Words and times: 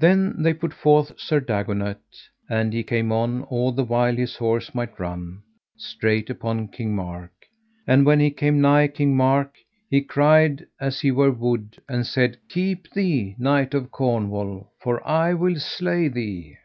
Then 0.00 0.42
they 0.42 0.52
put 0.52 0.74
forth 0.74 1.12
Sir 1.16 1.38
Dagonet, 1.38 2.00
and 2.48 2.72
he 2.72 2.82
came 2.82 3.12
on 3.12 3.44
all 3.44 3.70
the 3.70 3.84
while 3.84 4.16
his 4.16 4.34
horse 4.34 4.74
might 4.74 4.98
run, 4.98 5.42
straight 5.76 6.28
upon 6.28 6.66
King 6.66 6.92
Mark. 6.96 7.30
And 7.86 8.04
when 8.04 8.18
he 8.18 8.32
came 8.32 8.60
nigh 8.60 8.88
King 8.88 9.16
Mark, 9.16 9.54
he 9.88 10.00
cried 10.00 10.66
as 10.80 10.98
he 11.02 11.12
were 11.12 11.30
wood, 11.30 11.80
and 11.88 12.04
said: 12.04 12.36
Keep 12.48 12.90
thee, 12.94 13.36
knight 13.38 13.72
of 13.72 13.92
Cornwall, 13.92 14.72
for 14.82 15.06
I 15.08 15.34
will 15.34 15.60
slay 15.60 16.08
thee. 16.08 16.56